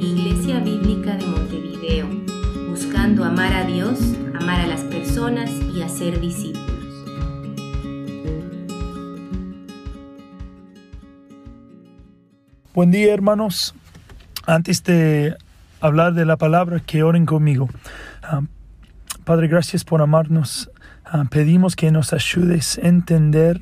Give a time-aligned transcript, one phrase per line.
[0.00, 2.08] Iglesia Bíblica de Montevideo,
[2.68, 3.98] buscando amar a Dios,
[4.38, 6.68] amar a las personas y hacer discípulos.
[12.74, 13.74] Buen día hermanos.
[14.46, 15.36] Antes de
[15.80, 17.68] hablar de la palabra, que oren conmigo.
[18.22, 18.42] Ah,
[19.24, 20.70] Padre, gracias por amarnos.
[21.04, 23.60] Ah, pedimos que nos ayudes a entender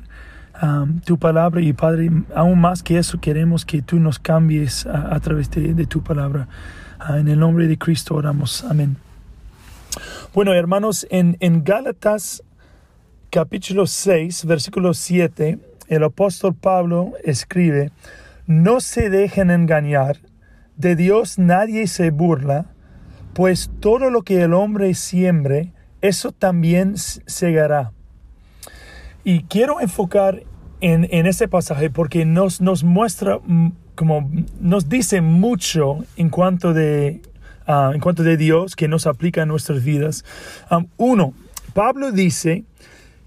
[0.61, 5.19] ah, tu palabra y Padre, aún más que eso queremos que tú nos cambies a,
[5.19, 6.47] través de, tu palabra.
[7.09, 8.63] en el nombre de Cristo oramos.
[8.63, 8.97] Amén.
[10.33, 12.43] Bueno, hermanos, en, en Gálatas
[13.29, 17.91] capítulo 6, versículo 7, el apóstol Pablo escribe,
[18.45, 20.17] no se dejen engañar,
[20.75, 22.67] de Dios nadie se burla,
[23.33, 27.91] pues todo lo que el hombre siembre, eso también segará.
[29.23, 30.43] Y quiero enfocar
[30.81, 37.21] en, ese pasaje porque nos, nos muestra, mm, como nos dice mucho en cuanto de,
[37.65, 40.23] ah, en cuanto de Dios que nos aplica en nuestras vidas.
[40.97, 41.33] uno,
[41.73, 42.63] Pablo dice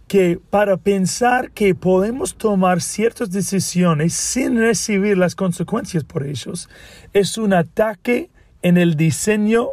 [0.07, 6.69] que para pensar que podemos tomar ciertas decisiones sin recibir las consecuencias por ellos
[7.13, 8.29] es un ataque
[8.63, 9.69] en el diseño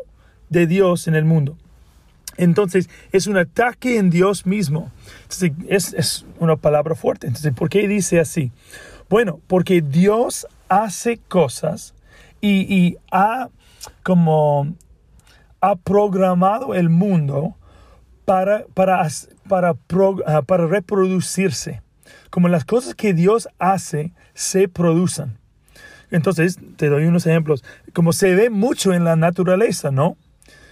[0.49, 1.57] de Dios en el mundo.
[2.37, 4.91] Entonces, es un ataque en Dios mismo.
[5.67, 7.27] es, es una palabra fuerte.
[7.27, 8.51] Entonces, ¿por qué dice así?
[9.09, 11.93] Bueno, porque Dios hace cosas
[12.41, 13.49] y, y ha
[14.03, 14.75] como
[15.61, 17.55] ha programado el mundo
[18.25, 19.07] para, para,
[19.47, 19.75] para,
[20.25, 21.81] ah, para reproducirse.
[22.29, 25.37] Como las cosas que Dios hace se producen.
[26.11, 27.63] Entonces, te doy unos ejemplos.
[27.93, 30.17] Como se ve mucho en la naturaleza, ¿no?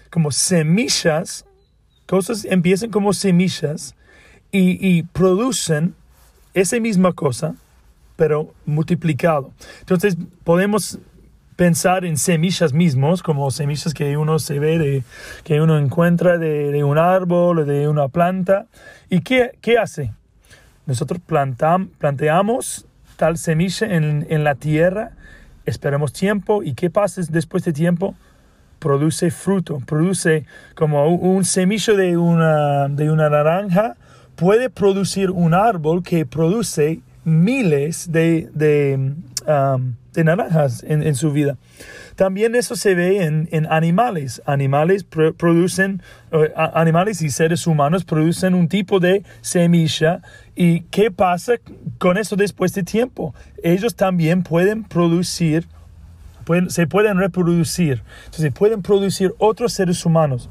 [0.10, 1.46] Como semillas,
[2.08, 3.96] cosas empiezan como semillas
[4.52, 5.96] y, y producen
[6.54, 7.56] esa misma cosa,
[8.16, 9.52] pero multiplicado.
[9.82, 11.00] Entonces, podemos
[11.56, 15.04] pensar en semillas mismos, como semillas que uno se ve, de,
[15.44, 18.68] que uno encuentra de, un árbol de una planta.
[19.10, 20.12] ¿Y qué, qué hace?
[20.86, 22.86] Nosotros plantam, planteamos
[23.18, 25.12] tal semilla en, en, la tierra,
[25.66, 28.14] esperamos tiempo y ¿qué pasa después de tiempo?
[28.86, 33.96] Produce fruto, produce como un, semillo de una, de una naranja,
[34.36, 39.16] puede producir un árbol que produce miles de, de
[39.48, 41.58] um, naranjas en, su vida.
[42.16, 44.44] También eso se ve en, animales.
[44.46, 50.22] Animales producen, eh, animales y seres humanos producen un tipo de semilla.
[50.56, 51.54] ¿Y qué pasa
[51.98, 53.34] con eso después de tiempo?
[53.64, 55.68] Ellos también pueden producir,
[56.68, 58.04] se pueden reproducir.
[58.26, 60.50] Entonces pueden producir otros seres humanos.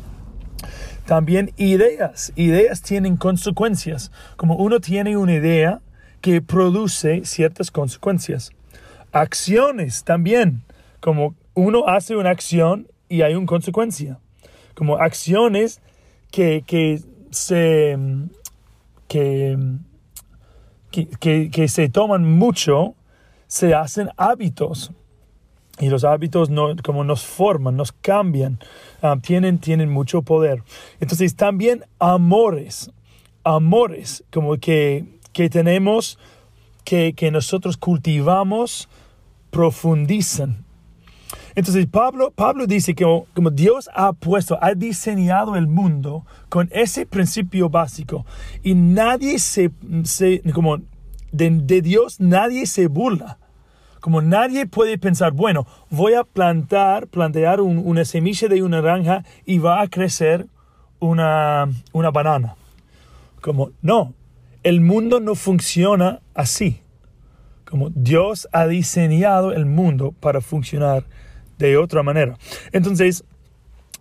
[1.07, 2.33] También ideas.
[2.37, 4.11] Ideas tienen consecuencias.
[4.37, 5.81] Como uno tiene una idea
[6.21, 8.51] que produce ciertas consecuencias
[9.15, 10.65] acciones también,
[11.01, 14.19] como uno hace una acción y hay una consecuencia,
[14.75, 15.81] como acciones
[16.31, 17.01] que, que
[17.31, 17.97] se,
[19.07, 19.57] que,
[20.91, 22.95] que, se toman mucho,
[23.47, 24.91] se hacen hábitos.
[25.81, 28.61] Y los hábitos no, como nos forman, nos cambian,
[29.03, 30.63] ah, tienen, tienen mucho poder.
[31.01, 32.91] Entonces también amores,
[33.43, 36.19] amores como que, que tenemos,
[36.85, 38.89] que, que nosotros cultivamos
[39.51, 40.65] profundizan.
[41.55, 47.07] Entonces Pablo, Pablo dice que como Dios ha puesto, ha diseñado el mundo con ese
[47.07, 48.27] principio básico
[48.63, 49.71] y nadie se,
[50.53, 50.79] como
[51.31, 53.39] de, Dios nadie se burla.
[54.05, 59.57] Como nadie puede pensar, bueno, voy a plantar, plantear una semilla de una naranja y
[59.57, 60.45] va a crecer
[60.99, 62.55] una, una banana.
[63.41, 64.13] Como no,
[64.63, 66.83] el mundo no funciona así
[67.65, 71.07] como Dios ha diseñado el mundo para funcionar
[71.59, 72.37] de otra manera.
[72.73, 73.25] Entonces,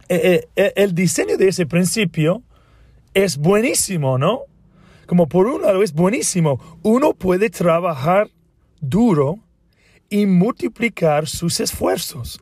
[0.09, 2.43] eh, eh, eh, el diseño de ese principio
[3.13, 4.41] es buenísimo, ¿no?
[5.07, 6.59] Como por un lado es buenísimo.
[6.83, 8.29] Uno puede trabajar
[8.81, 9.39] duro
[10.13, 12.39] y multiplicar sus esfuerzos.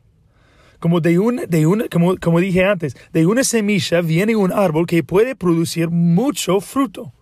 [0.80, 4.86] Como de una, de una, como, como dije antes, de una semilla viene un árbol
[4.86, 7.14] que puede producir mucho fruto.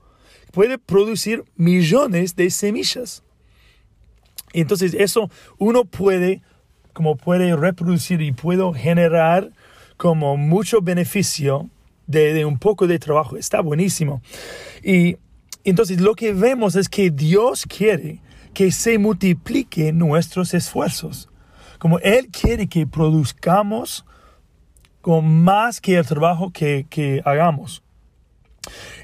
[0.51, 3.21] Puede producir millones de semillas.
[4.51, 5.29] Y entonces eso
[5.59, 6.41] uno puede,
[6.93, 9.51] como puede reproducir y puedo generar
[9.97, 11.69] como mucho beneficio
[12.07, 13.37] de, un poco de trabajo.
[13.37, 14.23] Está buenísimo.
[14.83, 15.17] Y
[15.63, 18.19] entonces lo que vemos es que Dios quiere
[18.53, 21.29] que se multiplique nuestros esfuerzos.
[21.77, 24.05] Como Él quiere que produzcamos
[25.01, 27.83] con más que el trabajo que, que hagamos.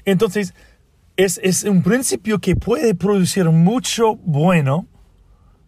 [0.04, 0.54] Entonces,
[1.16, 4.86] es, es un principio que puede producir mucho bueno,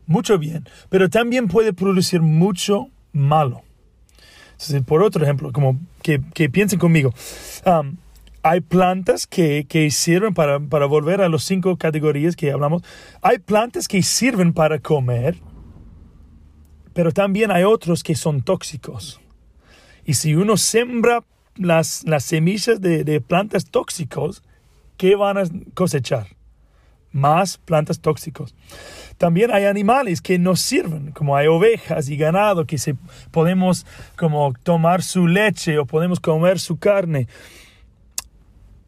[0.07, 3.63] mucho bien, pero también puede producir mucho malo.
[4.53, 7.15] Entonces, por otro ejemplo, como que, que piensen conmigo,
[7.65, 7.97] um,
[8.43, 12.83] hay plantas que, que sirven para, para, volver a las cinco categorías que hablamos,
[13.23, 15.37] hay plantas que sirven para comer,
[16.93, 19.21] pero también hay otros que son tóxicos.
[20.05, 21.25] Y si uno sembra
[21.57, 24.43] las, las semillas de, de plantas tóxicos,
[24.97, 25.43] ¿qué van a
[25.75, 26.29] cosechar?
[27.11, 28.55] Más plantas tóxicos.
[29.19, 32.95] También hay animales que nos sirven, como hay ovejas y ganado que se,
[33.33, 33.85] podemos
[34.17, 37.27] como tomar su leche o podemos comer su carne.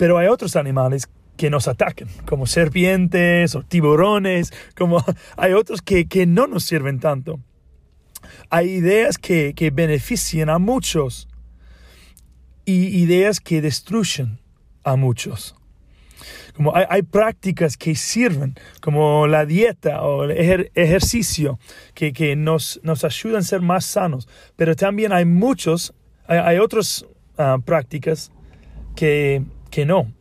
[0.00, 5.04] Pero hay otros animales que nos atacan, como serpientes o tiburones, como
[5.36, 7.38] hay otros que, que no nos sirven tanto.
[8.48, 11.28] Hay ideas que, que benefician a muchos
[12.64, 14.38] y ideas que destruyen
[14.84, 15.54] a muchos.
[16.56, 21.58] Como hay, prácticas que sirven, como la dieta o el ejercicio,
[21.92, 24.30] que, nos, nos ayudan a ser más sanos.
[24.56, 25.92] Pero también hay muchos,
[26.26, 27.04] hay, otras
[27.36, 28.32] ah, prácticas
[28.96, 30.12] que, que no,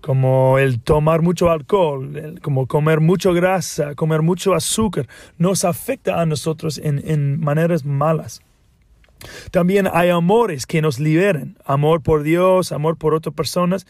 [0.00, 5.06] como el tomar mucho alcohol, como comer mucha grasa, comer mucho azúcar,
[5.38, 8.42] nos afecta a nosotros en, maneras malas.
[9.50, 13.86] También hay amores que nos liberan, amor por Dios, amor por otras personas,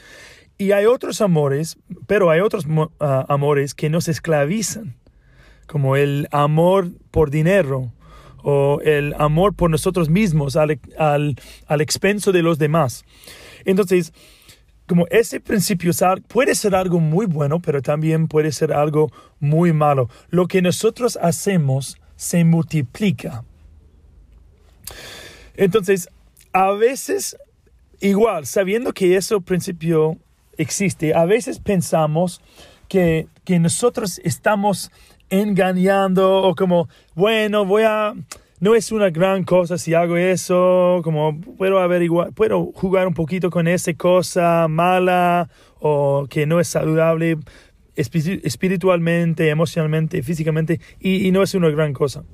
[0.59, 2.67] y hay otros amores, pero hay otros
[2.99, 4.97] ah, amores que nos esclavizan,
[5.67, 7.93] como el amor por dinero
[8.43, 13.05] o el amor por nosotros mismos al, al, expenso de los demás.
[13.65, 14.13] Entonces,
[14.91, 15.93] como ese principio
[16.27, 20.09] puede ser algo muy bueno, pero también puede ser algo muy malo.
[20.31, 23.45] Lo que nosotros hacemos se multiplica.
[25.55, 26.09] Entonces,
[26.53, 27.37] a veces,
[28.01, 30.19] igual, sabiendo que ese principio
[30.57, 31.15] existe.
[31.15, 32.41] A veces pensamos
[32.89, 34.91] que, que nosotros estamos
[35.29, 38.13] engañando o como, bueno, voy a,
[38.61, 43.51] no es una gran cosa si hago eso, como puedo averiguar, puedo jugar un poquito
[43.51, 45.49] con esa cosa mala
[45.81, 47.39] o que no es saludable
[47.97, 52.25] espiritualmente, emocionalmente, físicamente, y, no es una gran cosa.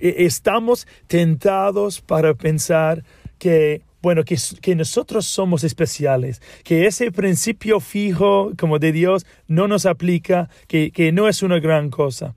[0.00, 3.04] E, estamos tentados para pensar
[3.38, 9.66] que bueno, que, que, nosotros somos especiales, que ese principio fijo como de Dios no
[9.66, 12.36] nos aplica, que, que no es una gran cosa.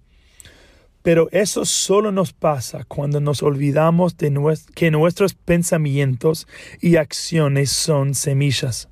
[1.04, 4.32] Pero eso solo nos pasa cuando nos olvidamos de
[4.76, 6.48] que nuestros pensamientos
[6.80, 8.88] y acciones son semillas,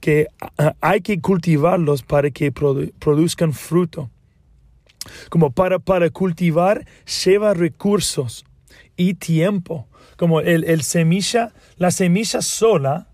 [0.00, 0.28] que
[0.80, 4.10] hay que cultivarlos para que produzcan fruto.
[5.30, 6.84] Como para, para cultivar
[7.24, 8.44] lleva recursos
[8.96, 9.86] y tiempo
[10.16, 13.08] como el, el semilla, la semilla sola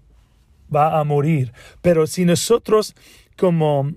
[0.74, 1.52] va a morir.
[1.82, 2.94] Pero si nosotros
[3.36, 3.92] como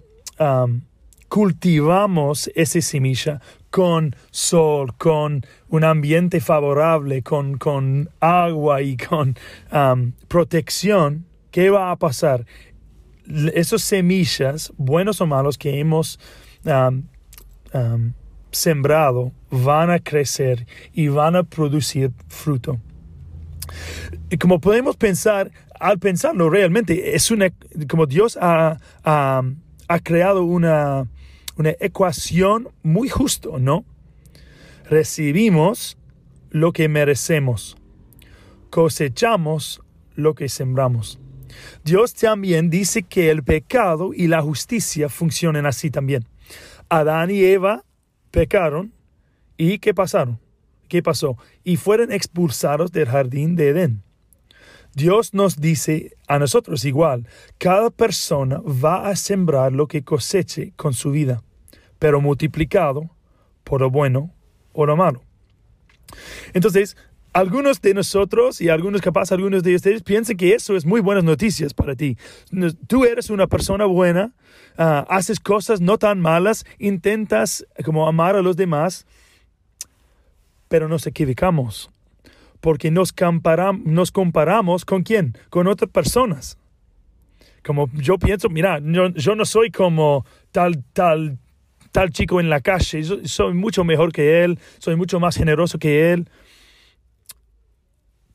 [1.36, 9.36] cultivamos esa semilla con sol, con un ambiente favorable, con, con agua y con
[10.30, 12.46] protección, ¿qué va a pasar?
[13.54, 16.22] Esas semillas, buenos o malos, que hemos
[18.52, 22.80] sembrado, van a crecer y van a producir fruto.
[24.30, 25.52] Y como podemos pensar,
[25.82, 27.52] al pensarlo realmente, es una,
[27.90, 29.42] como Dios ha, ha,
[30.00, 31.08] creado una,
[31.58, 33.86] una ecuación muy justo, ¿no?
[34.90, 35.98] Recibimos
[36.50, 37.78] lo que merecemos,
[38.70, 39.82] cosechamos
[40.16, 41.20] lo que sembramos.
[41.84, 46.26] Dios también dice que el pecado y la justicia funcionan así también.
[46.90, 47.84] Adán y Eva
[48.32, 48.94] pecaron
[49.58, 50.40] y ¿qué pasaron?
[50.88, 51.38] ¿Qué pasó?
[51.64, 54.04] Y fueron expulsados del jardín de Edén.
[54.96, 60.94] Dios nos dice a nosotros igual, cada persona va a sembrar lo que coseche con
[60.94, 61.44] su vida,
[62.00, 63.10] pero multiplicado
[63.66, 64.32] por lo bueno
[64.72, 65.22] o lo malo.
[66.54, 66.96] Entonces,
[67.34, 71.26] algunos de nosotros y algunos capaz algunos de ustedes piensan que eso es muy buenas
[71.26, 72.18] noticias para ti.
[72.88, 74.34] Tú eres una persona buena,
[74.78, 79.06] ah, haces cosas no tan malas, intentas como amar a los demás,
[80.70, 81.92] pero nos equivocamos
[82.66, 83.14] porque nos,
[83.84, 86.58] nos comparamos con quién, con otras personas.
[87.64, 91.38] Como yo pienso, mira, yo, no soy como tal, tal,
[91.92, 96.12] tal chico en la calle, soy mucho mejor que él, soy mucho más generoso que
[96.12, 96.28] él.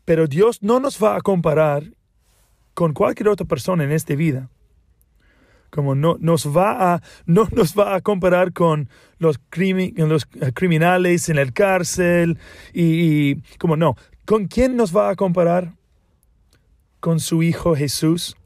[0.04, 1.82] Pero Dios no nos va a comparar
[2.72, 4.48] con cualquier otra persona en esta vida
[5.70, 9.40] como no nos va a no nos va a comparar con los,
[9.96, 12.38] los eh, criminales en el cárcel
[12.74, 13.94] y, como no
[14.30, 15.72] con quién nos va a comparar
[17.00, 18.36] con su hijo Jesús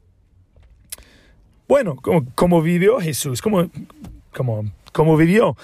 [1.67, 1.95] bueno
[2.35, 3.69] como vivió Jesús como
[4.33, 4.65] como
[4.95, 5.57] como vivió.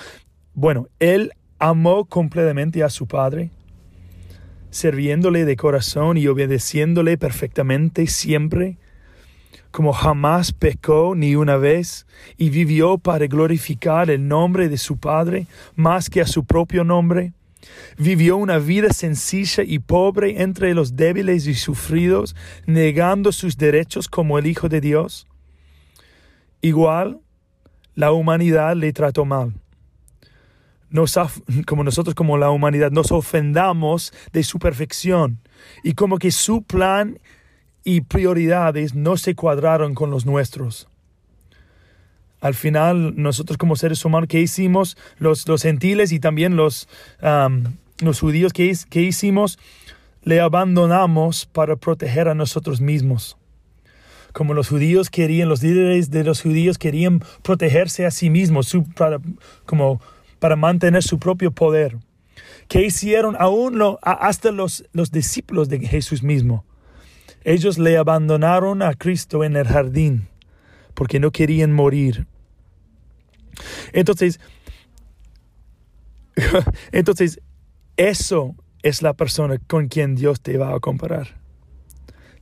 [0.54, 3.50] Bueno, él amó completamente a su padre,
[4.72, 8.76] sirviéndole de corazón y obedeciéndole perfectamente siempre,
[9.72, 15.48] como jamás pecó ni una vez, y vivió para glorificar el nombre de su Padre
[15.78, 17.32] más que a su propio nombre.
[17.98, 24.40] Vivió una vida sencilla y pobre entre los débiles y sufridos, negando sus derechos como
[24.40, 25.28] el Hijo de Dios.
[26.62, 27.20] Igual,
[27.96, 29.54] la humanidad le trató mal.
[31.66, 35.40] Como nosotros como la humanidad nos ofendamos de su perfección
[35.84, 37.18] y como que su plan
[37.84, 40.91] y prioridades no se cuadraron con los nuestros.
[42.42, 44.98] Al final, nosotros como seres humanos, ¿qué hicimos?
[45.20, 46.90] Los, los gentiles y también los,
[48.00, 49.60] los judíos, ¿qué, ¿qué hicimos?
[50.24, 53.38] Le abandonamos para proteger a nosotros mismos
[54.34, 59.20] como los judíos querían, los líderes de los judíos querían protegerse a sí mismos, para,
[59.66, 60.02] como
[60.40, 61.98] para mantener su propio poder.
[62.70, 66.64] ¿Qué hicieron aún hasta los, los discípulos de Jesús mismo?
[67.44, 70.31] Ellos le abandonaron a Cristo en el jardín
[71.02, 72.28] porque no querían morir.
[73.92, 74.40] Entonces,
[76.92, 77.42] entonces,
[77.98, 81.42] eso es la persona con quien Dios te va a comparar.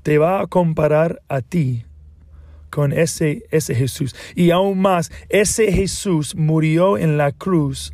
[0.04, 1.86] Te va a comparar a ti
[2.70, 4.14] con ese, ese Jesús.
[4.36, 7.94] Y aún más, ese Jesús murió en la cruz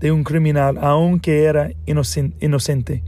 [0.00, 3.02] de un criminal, aunque era inocente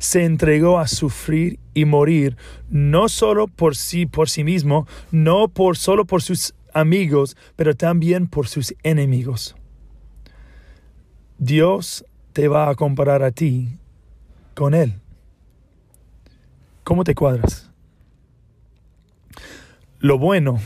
[0.00, 2.36] se entregó a sufrir y morir,
[2.70, 8.26] no solo por sí, por sí mismo, no por solo por sus amigos, pero también
[8.26, 9.54] por sus enemigos.
[11.38, 13.68] Dios te va a comparar a ti
[14.54, 14.94] con Él.
[16.82, 17.70] ¿Cómo te cuadras?
[19.98, 20.60] Lo bueno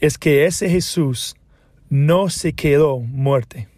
[0.00, 1.36] es que ese Jesús
[1.88, 3.68] no se quedó muerte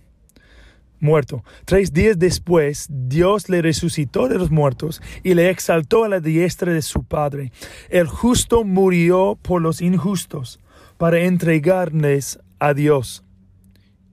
[1.00, 1.44] muerto.
[1.64, 6.72] Tres días después, Dios le resucitó de los muertos y le exaltó a la diestra
[6.72, 7.52] de su Padre.
[7.88, 10.60] El justo murió por los injustos
[10.96, 13.22] para entregarles a Dios.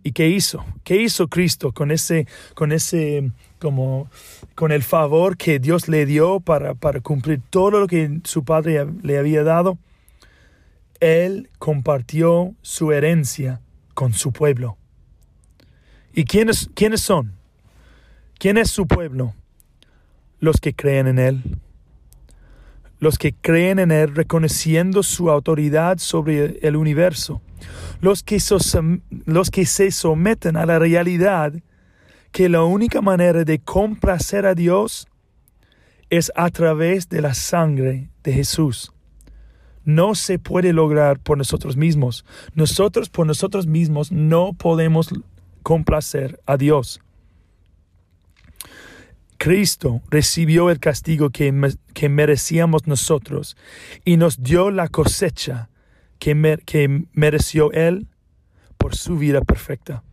[0.04, 0.66] ¿Y qué hizo?
[0.84, 4.10] ¿Qué hizo Cristo con ese, con ese, como,
[4.54, 8.86] con el favor que Dios le dio para, para cumplir todo lo que su Padre
[9.02, 9.78] le había dado?
[11.00, 13.62] Él compartió su herencia
[13.94, 14.78] con su pueblo.
[16.14, 17.34] ¿Y quiénes, quiénes son?
[18.38, 19.34] ¿Quién es su pueblo?
[20.40, 21.42] Los que creen en Él.
[23.00, 27.42] Los que creen en Él reconociendo su autoridad sobre el universo.
[28.00, 28.38] Los que,
[29.26, 31.54] los que se someten a la realidad
[32.32, 35.08] que la única manera de complacer a Dios
[36.10, 38.92] es a través de la sangre de Jesús.
[39.86, 42.26] No se puede lograr por nosotros mismos.
[42.56, 45.14] Nosotros por nosotros mismos no podemos
[45.64, 47.02] complacer a Dios.
[49.38, 51.54] Cristo recibió el castigo que,
[51.94, 53.58] que, merecíamos nosotros
[54.06, 55.70] y nos dio la cosecha
[56.20, 58.08] que, que mereció Él
[58.78, 60.04] por su vida perfecta.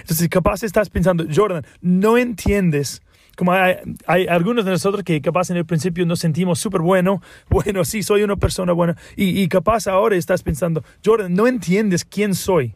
[0.00, 3.02] Entonces, capaz estás pensando, Jordan, no entiendes
[3.36, 7.84] como hay, algunos de nosotros que capaz en el principio nos sentimos súper bueno, bueno,
[7.84, 12.34] sí, soy una persona buena, y, y, capaz ahora estás pensando, Jordan, no entiendes quién
[12.34, 12.74] soy.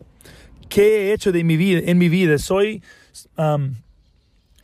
[0.69, 2.39] ¿Qué he hecho de mi vida, en mi vida?
[2.39, 2.83] Soy,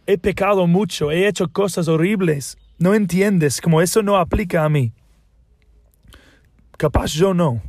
[0.07, 2.59] he pecado mucho, he hecho cosas horribles.
[2.79, 4.93] No entiendes, como eso no aplica a mí.
[6.77, 7.63] Capaz yo no,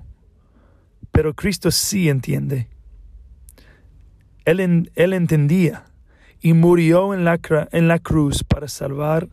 [1.12, 2.68] pero Cristo sí entiende.
[4.46, 5.86] Él, él entendía
[6.42, 7.40] y murió en la,
[7.72, 9.30] en la cruz para salvar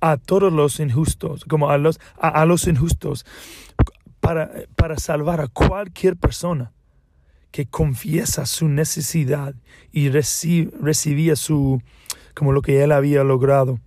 [0.00, 3.26] a todos los injustos, como a los, a, los injustos,
[4.20, 6.72] para, para salvar a cualquier persona
[7.50, 9.54] que confiesa su necesidad
[9.90, 11.82] y recibía su,
[12.34, 13.80] como lo que él había logrado.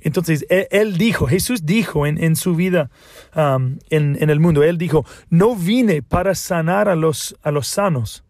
[0.00, 2.90] Entonces, él, dijo, Jesús dijo en, su vida
[3.36, 8.24] um, en, el mundo, él dijo, no vine para sanar a los, a los sanos,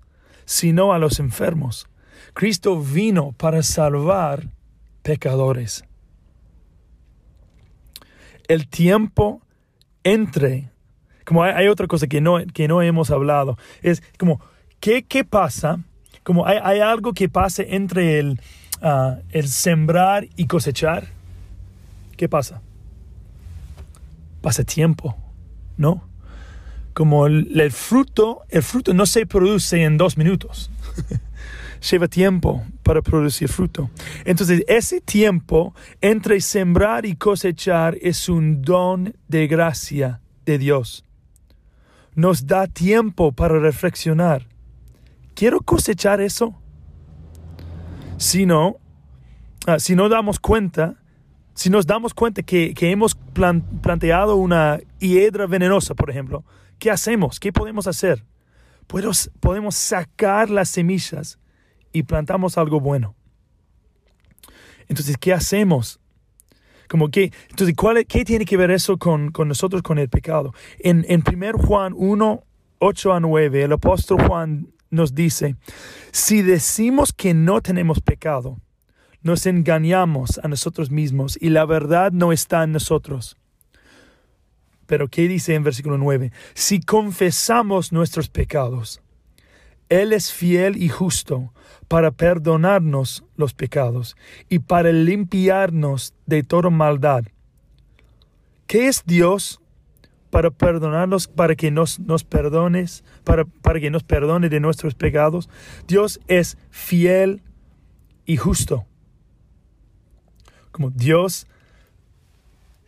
[0.45, 1.89] sino a los enfermos.
[2.35, 4.51] Cristo vino para salvar
[5.03, 5.85] pecadores.
[8.49, 9.41] El tiempo
[10.05, 10.71] entre,
[11.25, 14.41] como hay, hay otra cosa que no, que no hemos hablado, es como
[14.83, 15.79] ¿Qué, qué pasa?
[16.25, 18.41] Como hay, hay, algo que pasa entre el,
[18.83, 21.07] uh, el sembrar y cosechar.
[22.17, 22.61] ¿Qué pasa?
[24.41, 25.17] Pasa tiempo,
[25.77, 26.03] ¿no?
[26.95, 30.69] Como el, el fruto, el fruto no se produce en dos minutos.
[31.89, 33.89] Lleva tiempo para producir fruto.
[34.25, 41.05] Entonces, ese tiempo entre sembrar y cosechar es un don de gracia de Dios.
[42.17, 44.51] Nos da tiempo para reflexionar
[45.35, 46.55] quiero cosechar eso.
[48.17, 48.77] si no,
[49.67, 51.03] ah, si no damos cuenta,
[51.55, 56.45] si nos damos cuenta que, hemos planteado una hiedra venenosa, por ejemplo,
[56.79, 57.39] ¿qué hacemos?
[57.39, 58.25] ¿Qué podemos hacer?
[58.87, 61.39] Podemos, podemos sacar las semillas
[61.93, 63.15] y plantamos algo bueno.
[64.89, 66.01] Entonces, ¿qué hacemos?
[66.89, 70.53] Como que, entonces, ¿cuál, ¿qué tiene que ver eso con, con nosotros, con el pecado?
[70.79, 72.45] En, en 1 Juan 1,
[72.79, 75.57] 8 a 9, el apóstol Juan nos dice,
[76.13, 78.59] si decimos que no tenemos pecado,
[79.23, 83.37] nos engañamos a nosotros mismos y la verdad no está en nosotros.
[84.87, 86.33] Pero ¿qué dice en versículo 9?
[86.55, 89.01] Si confesamos nuestros pecados,
[89.89, 91.55] Él es fiel y justo
[91.89, 94.17] para perdonarnos los pecados
[94.51, 97.25] y para limpiarnos de toda maldad.
[98.67, 99.62] ¿Qué es Dios
[100.33, 105.49] para perdonarnos, para que nos, nos perdones, para, para que nos perdone de nuestros pecados?
[105.87, 107.43] Dios es fiel
[108.27, 108.85] y justo
[110.73, 111.47] como Dios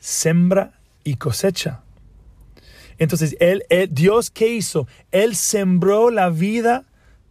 [0.00, 1.82] sembra y cosecha.
[2.98, 4.88] Entonces, él, Dios, ¿qué hizo?
[5.12, 6.84] Él sembró la vida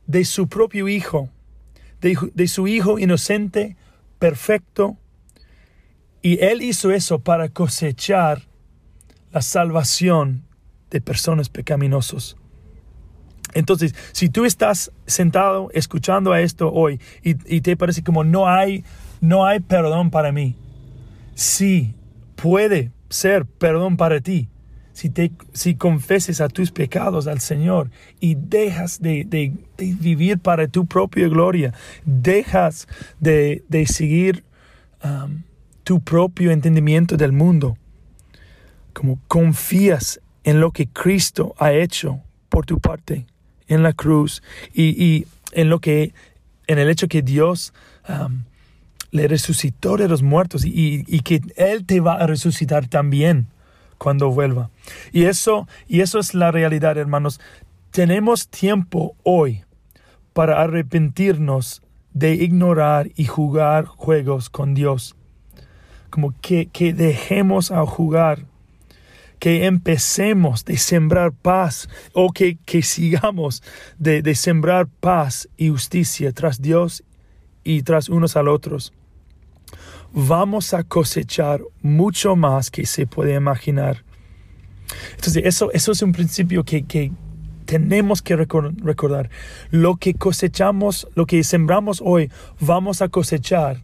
[0.06, 1.30] de su propio Hijo,
[2.02, 3.76] de, de su Hijo inocente,
[4.20, 4.98] perfecto.
[6.22, 8.44] Y Él hizo eso para cosechar
[9.34, 10.44] la salvación
[10.92, 12.38] de personas pecaminosos.
[13.54, 18.84] Entonces, si tú estás sentado escuchando a esto hoy y, te parece como no hay
[19.22, 20.56] no hay perdón para mí.
[21.36, 21.96] Sí,
[22.36, 24.50] puede ser perdón para ti.
[24.92, 30.86] Si, te, si confeses a tus pecados al Señor y dejas de, vivir para tu
[30.86, 31.74] propia gloria,
[32.06, 32.88] dejas
[33.20, 34.44] de, seguir
[35.04, 35.42] um,
[35.84, 37.78] tu propio entendimiento del mundo,
[38.94, 42.20] como confías en lo que Cristo ha hecho
[42.50, 43.26] por tu parte
[43.68, 46.14] en la cruz y, en lo que
[46.68, 47.74] en el hecho que Dios
[48.08, 48.44] um,
[49.12, 53.48] le resucitó de los muertos y, que Él te va a resucitar también
[53.98, 54.72] cuando vuelva.
[55.12, 57.40] Y eso, y eso es la realidad, hermanos.
[57.92, 59.64] Tenemos tiempo hoy
[60.34, 65.16] para arrepentirnos de ignorar y jugar juegos con Dios.
[66.10, 68.46] Como que, que dejemos a jugar,
[69.44, 73.62] que empecemos de sembrar paz o que, que sigamos
[74.00, 77.04] de, de sembrar paz y justicia tras Dios
[77.62, 78.94] y tras unos al otros
[80.14, 84.06] vamos a cosechar mucho más que se puede imaginar.
[85.16, 87.12] Entonces, eso, eso es un principio que, que
[87.66, 89.30] tenemos que recordar.
[89.72, 93.84] Lo que cosechamos, lo que sembramos hoy, vamos a cosechar.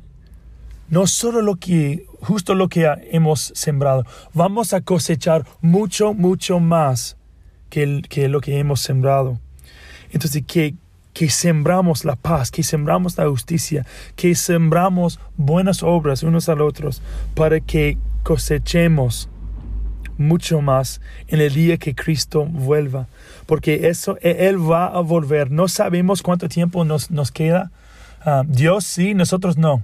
[0.90, 7.18] No solo lo que, justo lo que hemos sembrado, vamos a cosechar mucho, mucho más
[7.70, 9.40] que, que lo que hemos sembrado.
[10.12, 10.74] Entonces, que,
[11.14, 17.02] que sembramos la paz, que sembramos la justicia, que sembramos buenas obras unos al otros
[17.36, 19.30] para que cosechemos
[20.18, 23.08] mucho más en el día que Cristo vuelva.
[23.46, 25.50] Porque eso, e, Él va a volver.
[25.50, 27.72] No sabemos cuánto tiempo nos, nos queda.
[28.22, 29.82] Ah, Dios sí, nosotros no.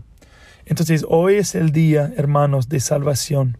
[0.66, 3.58] Entonces hoy es el día, hermanos, de salvación.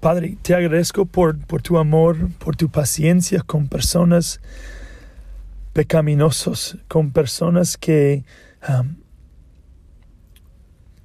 [0.00, 4.40] Padre, te agradezco por, por, tu amor, por tu paciencia con personas
[5.72, 8.24] pecaminosos, con personas que,
[8.68, 8.96] um,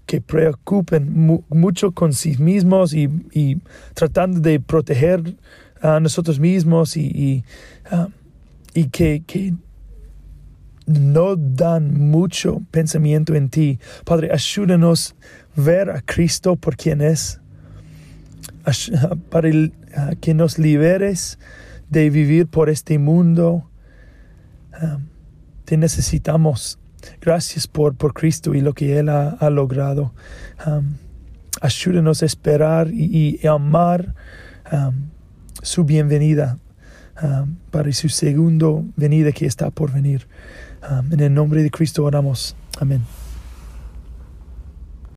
[0.06, 3.10] que preocupen mucho con sí mismos y,
[3.94, 5.36] tratando de proteger
[5.82, 7.44] a nosotros mismos y,
[8.74, 9.54] y que, que
[10.86, 13.80] no dan mucho pensamiento en ti.
[14.06, 15.16] Padre, ayúdanos
[15.56, 17.40] ver a Cristo por quien es
[19.30, 19.50] para
[20.20, 21.40] que nos liberes
[21.90, 23.70] de vivir por este mundo.
[25.66, 26.80] te necesitamos.
[27.22, 30.14] Gracias por, por Cristo y lo que Él ha, logrado.
[31.62, 34.16] ayúdanos a esperar y, amar
[35.62, 36.58] su bienvenida
[37.72, 40.28] para su segundo venida que está por venir.
[41.12, 42.56] En el nombre de Cristo oramos.
[42.80, 43.02] Amén.